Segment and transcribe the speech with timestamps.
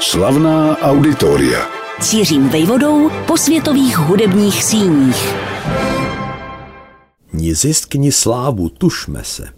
[0.00, 1.66] Slavná auditoria.
[2.00, 5.34] Cířím vejvodou po světových hudebních síních.
[7.32, 9.48] Ni ziskni slávu, tušme se.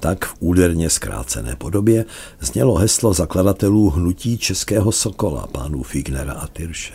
[0.00, 2.04] Tak v úderně zkrácené podobě
[2.40, 6.94] znělo heslo zakladatelů hnutí Českého Sokola, pánů Fignera a Tyrše.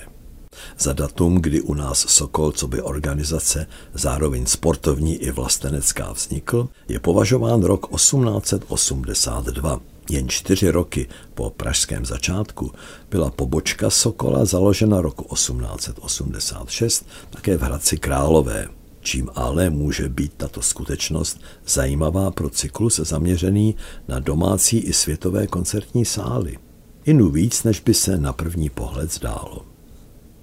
[0.80, 7.00] Za datum, kdy u nás Sokol, co by organizace, zároveň sportovní i vlastenecká vznikl, je
[7.00, 9.80] považován rok 1882.
[10.12, 12.72] Jen čtyři roky po pražském začátku
[13.10, 18.68] byla pobočka Sokola založena roku 1886 také v Hradci Králové.
[19.02, 23.76] Čím ale může být tato skutečnost zajímavá pro cyklus zaměřený
[24.08, 26.58] na domácí i světové koncertní sály.
[27.06, 29.66] Inu víc, než by se na první pohled zdálo.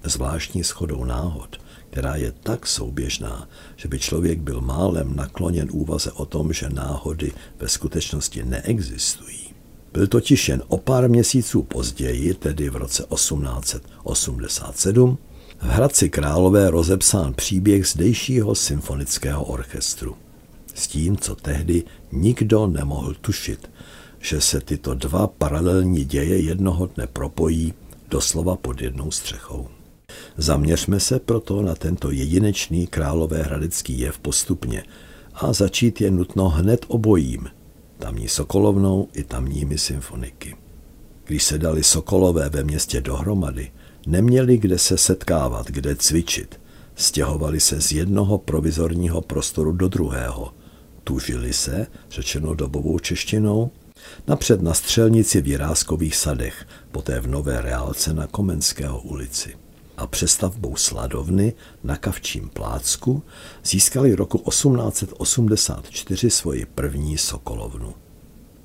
[0.03, 1.57] Zvláštní schodou náhod,
[1.89, 7.31] která je tak souběžná, že by člověk byl málem nakloněn úvaze o tom, že náhody
[7.59, 9.48] ve skutečnosti neexistují,
[9.93, 15.17] byl totiž jen o pár měsíců později, tedy v roce 1887,
[15.61, 20.15] v Hradci Králové rozepsán příběh zdejšího symfonického orchestru.
[20.75, 23.69] S tím, co tehdy nikdo nemohl tušit,
[24.19, 27.73] že se tyto dva paralelní děje jednoho dne propojí
[28.09, 29.67] doslova pod jednou střechou.
[30.37, 34.83] Zaměřme se proto na tento jedinečný králové hradecký jev postupně
[35.33, 37.47] a začít je nutno hned obojím–
[37.99, 40.55] tamní Sokolovnou i tamními symfoniky.
[41.25, 43.71] Když se dali Sokolové ve městě dohromady,
[44.07, 46.59] neměli kde se setkávat, kde cvičit.
[46.95, 50.53] Stěhovali se z jednoho provizorního prostoru do druhého.
[51.03, 53.71] Tužili se, řečeno dobovou češtinou,
[54.27, 59.55] napřed na střelnici v Jiráskových sadech, poté v Nové reálce na Komenského ulici
[59.99, 63.23] a přestavbou sladovny na Kavčím plácku
[63.63, 67.93] získali roku 1884 svoji první sokolovnu.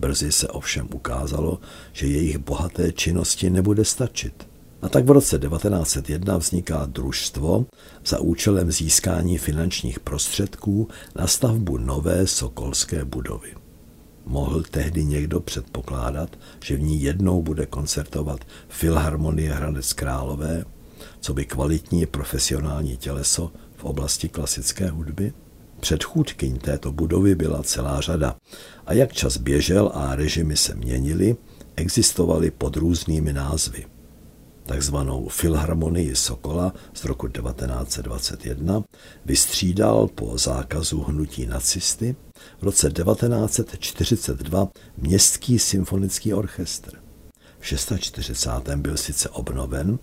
[0.00, 1.58] Brzy se ovšem ukázalo,
[1.92, 4.48] že jejich bohaté činnosti nebude stačit.
[4.82, 7.66] A tak v roce 1901 vzniká družstvo
[8.06, 13.54] za účelem získání finančních prostředků na stavbu nové sokolské budovy.
[14.26, 20.64] Mohl tehdy někdo předpokládat, že v ní jednou bude koncertovat Filharmonie Hradec Králové
[21.24, 25.32] co by kvalitní profesionální těleso v oblasti klasické hudby?
[25.80, 28.36] Předchůdkyň této budovy byla celá řada
[28.86, 31.36] a jak čas běžel a režimy se měnily,
[31.76, 33.86] existovaly pod různými názvy.
[34.66, 38.84] Takzvanou Filharmonii Sokola z roku 1921
[39.24, 42.16] vystřídal po zákazu hnutí nacisty
[42.60, 47.04] v roce 1942 Městský symfonický orchestr.
[47.58, 48.50] V 640.
[48.76, 49.98] byl sice obnoven,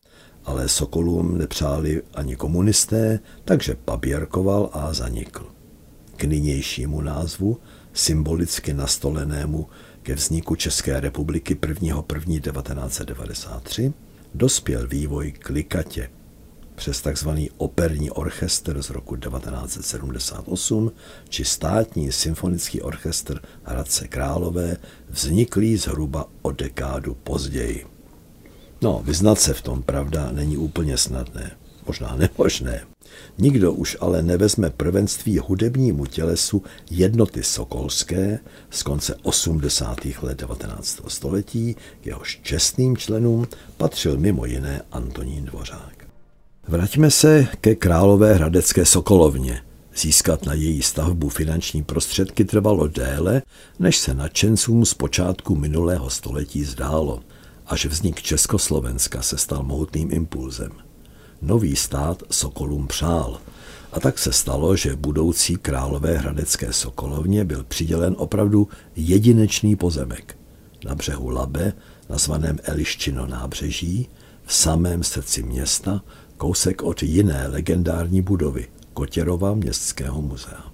[0.52, 5.48] ale Sokolům nepřáli ani komunisté, takže paběrkoval a zanikl.
[6.16, 7.58] K nynějšímu názvu,
[7.94, 9.68] symbolicky nastolenému
[10.04, 13.94] ke vzniku České republiky 1.1.1993,
[14.36, 16.10] dospěl vývoj k likatě.
[16.76, 17.30] Přes tzv.
[17.58, 20.92] operní orchestr z roku 1978
[21.30, 24.78] či státní symfonický orchestr Hradce Králové
[25.10, 27.91] vzniklý zhruba o dekádu později.
[28.84, 31.52] No, vyznat se v tom, pravda, není úplně snadné.
[31.88, 32.82] Možná nemožné.
[33.38, 38.40] Nikdo už ale nevezme prvenství hudebnímu tělesu jednoty sokolské
[38.70, 39.98] z konce 80.
[40.22, 41.02] let 19.
[41.08, 43.48] století, k jehož čestným členům
[43.78, 46.06] patřil mimo jiné Antonín Dvořák.
[46.68, 49.62] Vraťme se ke Králové hradecké Sokolovně.
[49.96, 53.42] Získat na její stavbu finanční prostředky trvalo déle,
[53.80, 57.20] než se nadšencům z počátku minulého století zdálo–
[57.72, 60.72] až vznik Československa se stal mohutným impulzem.
[61.42, 63.42] Nový stát Sokolům přál
[63.92, 70.38] a tak se stalo, že budoucí králové hradecké Sokolovně byl přidělen opravdu jedinečný pozemek.
[70.86, 71.74] Na břehu Labe,
[72.10, 74.10] nazvaném Eliščino nábřeží,
[74.46, 76.02] v samém srdci města,
[76.38, 80.72] kousek od jiné legendární budovy, Kotěrova městského muzea.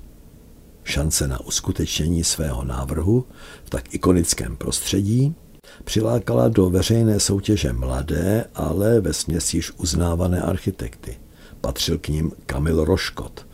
[0.84, 3.26] Šance na uskutečnění svého návrhu
[3.66, 5.36] v tak ikonickém prostředí
[5.84, 11.18] přilákala do veřejné soutěže mladé, ale ve směs již uznávané architekty.
[11.62, 13.48] Patřil k ním Kamil Roškot,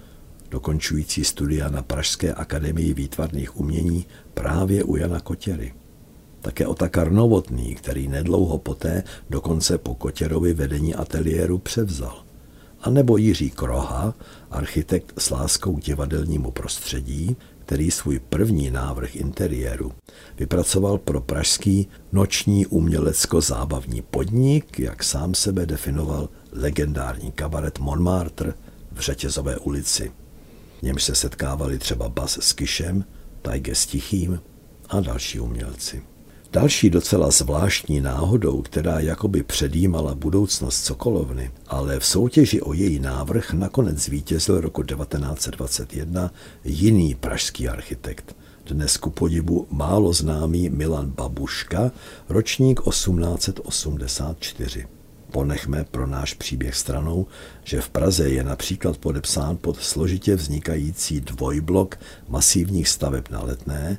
[0.51, 5.74] dokončující studia na Pražské akademii výtvarných umění právě u Jana Kotěry.
[6.42, 12.24] Také Otakar Novotný, který nedlouho poté, dokonce po Kotěrovi vedení ateliéru převzal.
[12.81, 14.13] A nebo Jiří Kroha,
[14.51, 19.92] architekt s láskou divadelnímu prostředí, který svůj první návrh interiéru
[20.38, 28.54] vypracoval pro pražský noční umělecko-zábavní podnik, jak sám sebe definoval legendární kabaret Montmartre
[28.92, 30.12] v Řetězové ulici.
[30.81, 33.06] němž se setkávali třeba Bas s Kišem,
[33.42, 34.42] Tajge s Tichým
[34.89, 36.12] a další umělci.
[36.54, 43.54] Další docela zvláštní náhodou, která jakoby předjímala budoucnost Sokolovny, ale v soutěži o její návrh
[43.54, 46.32] nakonec zvítězil roku 1921
[46.64, 48.36] jiný pražský architekt,
[48.66, 51.92] dnes ku podivu málo známý Milan Babuška,
[52.30, 54.88] ročník 1884.
[55.32, 57.28] Ponechme pro náš příběh stranou,
[57.64, 63.98] že v Praze je například podepsán pod složitě vznikající dvojblok masivních staveb na letné,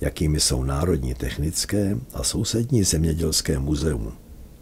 [0.00, 4.12] jakými jsou Národní technické a sousední zemědělské muzeum,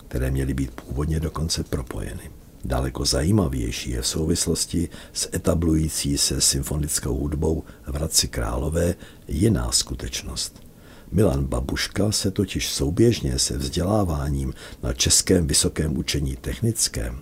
[0.09, 2.31] které měly být původně dokonce propojeny.
[2.65, 8.95] Daleko zajímavější je v souvislosti s etablující se symfonickou hudbou v Hradci Králové
[9.29, 10.67] jiná skutečnost.
[11.13, 17.19] Milan Babuška se totiž souběžně se vzděláváním na Českém vysokém učení technickém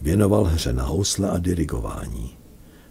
[0.00, 2.36] věnoval hře na housle a dirigování.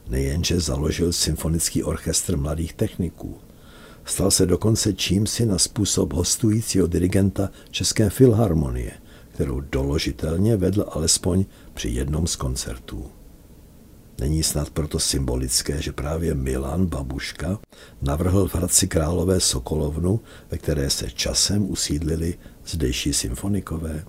[0.10, 3.38] Nejenže založil symfonický orchestr mladých techniků,
[4.07, 8.92] Stal se dokonce čímsi na způsob hostujícího dirigenta České filharmonie,
[9.33, 13.06] kterou doložitelně vedl alespoň při jednom z koncertů.
[14.19, 17.59] Není snad proto symbolické, že právě Milan Babuška
[18.01, 20.19] navrhl v Hradci Králové Sokolovnu,
[20.51, 22.38] ve které se časem usídlili
[22.68, 24.06] zdejší symfonikové.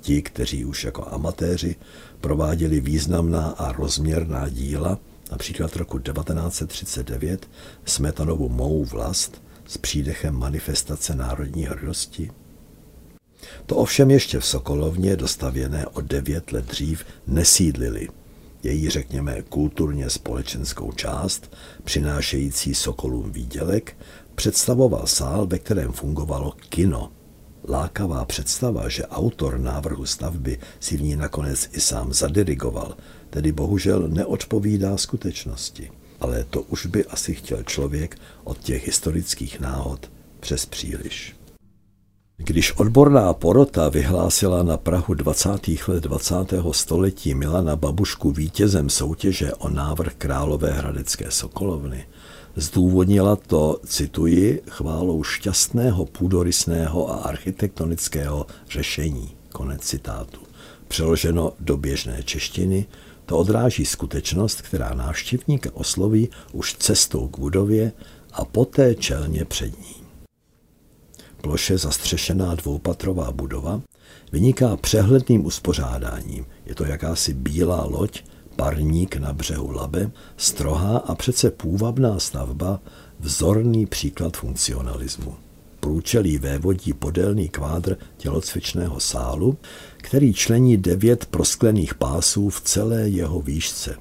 [0.00, 1.76] Ti, kteří už jako amatéři
[2.20, 4.98] prováděli významná a rozměrná díla,
[5.30, 7.50] například roku 1939
[7.84, 12.30] Smetanovu Mou vlast s přídechem manifestace národní hrdosti?
[13.66, 18.08] To ovšem ještě v Sokolovně, dostavěné o devět let dřív, nesídlili.
[18.62, 23.96] Její, řekněme, kulturně společenskou část, přinášející Sokolům výdělek,
[24.34, 27.12] představoval sál, ve kterém fungovalo kino.
[27.70, 32.96] Lákavá představa, že autor návrhu stavby si v ní nakonec i sám zadirigoval,
[33.30, 35.90] tedy bohužel neodpovídá skutečnosti.
[36.20, 41.36] Ale to už by asi chtěl člověk od těch historických náhod přes příliš.
[42.36, 45.68] Když odborná porota vyhlásila na Prahu 20.
[45.88, 46.34] let 20.
[46.72, 52.06] století Milana Babušku vítězem soutěže o návrh Králové hradecké Sokolovny,
[52.56, 59.36] zdůvodnila to, cituji, chválou šťastného půdorysného a architektonického řešení.
[59.52, 60.40] Konec citátu.
[60.88, 62.86] Přeloženo do běžné češtiny,
[63.26, 67.92] to odráží skutečnost, která návštěvníka osloví už cestou k budově
[68.32, 69.94] a poté čelně před ní.
[71.40, 73.82] Ploše zastřešená dvoupatrová budova
[74.32, 76.46] vyniká přehledným uspořádáním.
[76.66, 78.22] Je to jakási bílá loď,
[78.60, 82.80] parník na břehu Labe, strohá a přece půvabná stavba,
[83.20, 85.34] vzorný příklad funkcionalismu
[85.80, 89.58] průčelí vévodí podélný kvádr tělocvičného sálu,
[89.96, 93.96] který člení devět prosklených pásů v celé jeho výšce.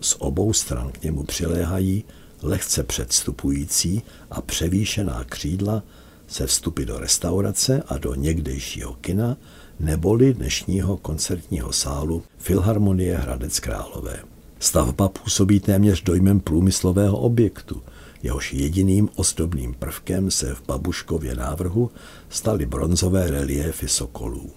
[0.00, 2.04] Z obou stran k němu přiléhají
[2.42, 5.82] lehce předstupující a převýšená křídla
[6.26, 9.36] se vstupy do restaurace a do někdejšího kina
[9.80, 14.18] neboli dnešního koncertního sálu Filharmonie Hradec Králové.
[14.58, 17.82] Stavba působí téměř dojmem průmyslového objektu–
[18.22, 21.90] Jehož jediným ozdobným prvkem se v Babuškově návrhu
[22.28, 24.50] staly bronzové reliéfy sokolů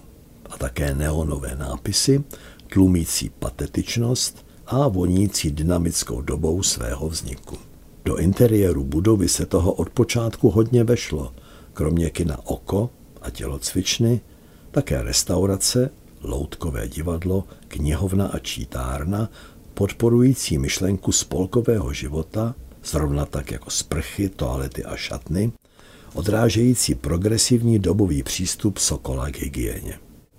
[0.50, 2.24] a také neonové nápisy,
[2.72, 7.58] tlumící patetičnost a vonící dynamickou dobou svého vzniku.
[8.04, 11.32] Do interiéru budovy se toho od počátku hodně vešlo,
[11.72, 12.90] kromě kina Oko
[13.22, 14.20] a tělocvičny,
[14.72, 15.90] také restaurace,
[16.22, 19.30] loutkové divadlo, knihovna a čítárna,
[19.74, 25.52] podporující myšlenku spolkového života zrovna tak jako sprchy, toalety a šatny,
[26.14, 29.98] odrážející progresivní dobový přístup Sokola k hygieně.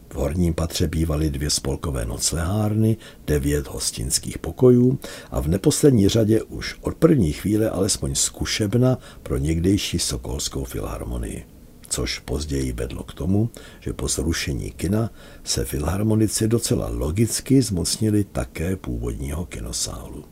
[0.09, 2.97] V horním patře bývaly dvě spolkové noclehárny,
[3.27, 4.99] devět hostinských pokojů
[5.31, 11.45] a v neposlední řadě už od první chvíle alespoň zkušebna pro někdejší Sokolskou filharmonii.
[11.93, 15.11] Což později vedlo k tomu, že po zrušení kina
[15.43, 20.25] se filharmonici docela logicky zmocnili také původního kinosálu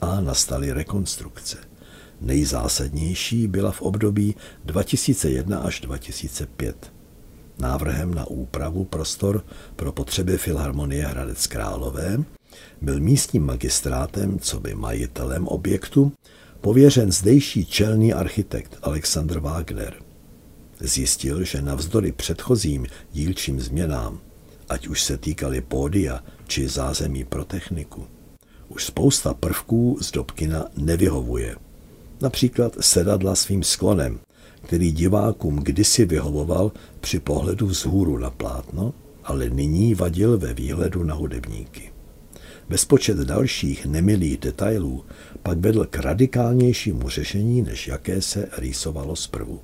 [0.00, 1.56] a nastaly rekonstrukce.
[2.20, 6.92] Nejzásadnější byla v období 2001 až 2005.
[7.58, 9.44] Návrhem na úpravu prostor
[9.76, 12.18] pro potřeby Filharmonie Hradec Králové
[12.80, 16.12] byl místním magistrátem, co by majitelem objektu,
[16.60, 20.11] pověřen zdejší čelný architekt Alexander Wagner.
[20.84, 24.20] Zjistil, že navzdory předchozím dílčím změnám,
[24.68, 28.06] ať už se týkaly pódia či zázemí pro techniku,
[28.68, 31.56] už spousta prvků z Dobkina nevyhovuje.
[32.20, 34.20] Například sedadla svým sklonem,
[34.62, 41.14] který divákům kdysi vyhovoval při pohledu vzhůru na plátno, ale nyní vadil ve výhledu na
[41.14, 41.92] hudebníky.
[42.68, 45.04] Bezpočet dalších nemilých detailů
[45.42, 49.60] pak vedl k radikálnějšímu řešení, než jaké se rýsovalo zprvu.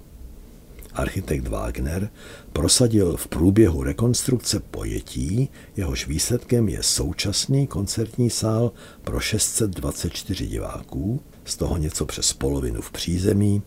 [0.99, 2.11] Architekt Wagner
[2.53, 8.73] prosadil v průběhu rekonstrukce pojetí, jehož výsledkem je současný koncertní sál
[9.05, 13.63] pro 624 diváků, z toho něco přes polovinu v přízemí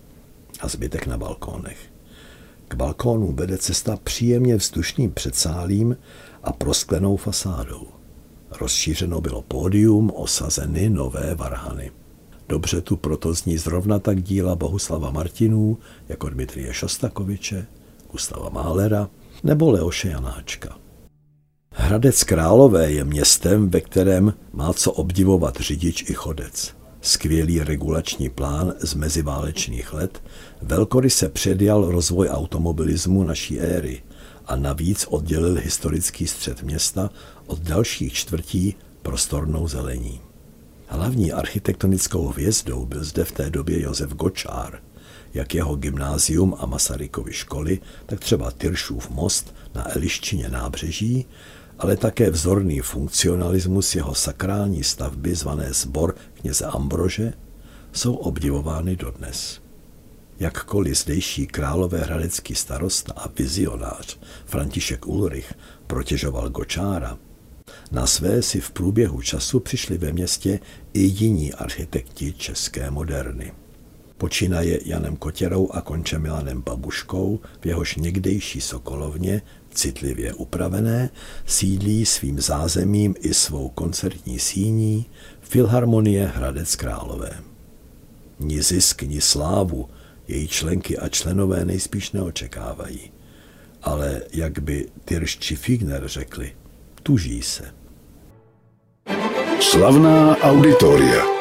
[0.60, 1.78] a zbytek na balkónech.
[2.68, 5.98] K balkónu vede cesta příjemně vzdušným předsálím
[6.44, 7.88] a prosklenou fasádou.
[8.62, 11.92] Rozšířeno bylo pódium, osazeny nové varhany.
[12.50, 15.78] Dobře tu proto zní zrovna tak díla Bohuslava Martinů
[16.10, 17.68] jako Dmitrie Šostakoviče,
[18.12, 19.10] Gustava Málera
[19.44, 20.78] nebo Leoše Janáčka.
[21.74, 26.76] Hradec Králové je městem, ve kterém má co obdivovat řidič i chodec.
[27.02, 30.24] Skvělý regulační plán z meziválečných let
[30.62, 34.04] velkoryse předjal rozvoj automobilismu naší éry
[34.46, 37.10] a navíc oddělil historický střed města
[37.48, 40.22] od dalších čtvrtí prostornou zelení.
[40.94, 44.80] Hlavní architektonickou hvězdou byl zde v té době Josef Gočár,
[45.34, 51.26] jak jeho gymnázium a Masarykovy školy, tak třeba Tyršův most na Eliščině nábřeží,
[51.80, 57.34] ale také vzorný funkcionalismus jeho sakrální stavby zvané Zbor kněze Ambrože
[57.94, 59.62] jsou obdivovány dodnes.
[60.40, 61.48] Jakkoliv zdejší
[61.98, 65.54] hradecký starosta a vizionář František Ulrich
[65.88, 67.18] protěžoval Gočára,
[67.92, 70.60] na své si v průběhu času přišli ve městě
[70.94, 73.52] i jiní architekti české moderny.
[74.18, 79.42] Počínaje Janem Kotěrou a konče Milanem Babuškou v jehož někdejší Sokolovně,
[79.74, 81.10] citlivě upravené,
[81.46, 85.06] sídlí svým zázemím i svou koncertní síní
[85.42, 87.40] Filharmonie Hradec Králové.
[88.40, 89.90] Ni zisk, ni slávu
[90.28, 93.12] její členky a členové nejspíš neočekávají.
[93.82, 96.56] Ale jak by Tyrš či Figner řekli,
[97.04, 97.74] tuží se.
[99.60, 101.41] Slavná auditoria.